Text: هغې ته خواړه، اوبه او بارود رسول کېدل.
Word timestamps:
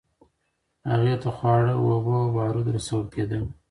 هغې 0.89 1.15
ته 1.21 1.29
خواړه، 1.37 1.73
اوبه 1.81 2.13
او 2.21 2.29
بارود 2.35 2.67
رسول 2.77 3.03
کېدل. 3.13 3.43